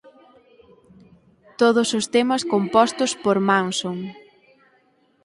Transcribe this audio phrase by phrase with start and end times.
[1.61, 3.97] Todos os temas compostos por Manson.